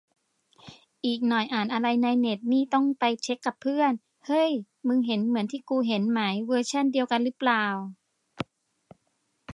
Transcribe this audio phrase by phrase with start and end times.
[1.05, 3.91] อีกหน่อยอ่านอะไรในเน็ตนี่ต้องไปเช็คกับเพื่อน
[4.27, 4.51] เฮ้ย
[4.87, 7.65] มึงเห็นเหมือนที่กูเห็นไหม เวอร์ชันเดียวกันรึเปล่า